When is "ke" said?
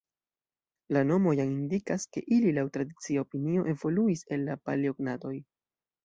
2.15-2.23